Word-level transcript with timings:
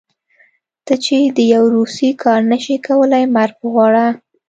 ته 0.85 0.93
چې 1.05 1.17
د 1.37 1.39
يو 1.53 1.63
روسي 1.75 2.09
کار 2.23 2.41
نشې 2.51 2.77
کولی 2.87 3.23
مرګ 3.35 3.55
وغواړه. 3.61 4.07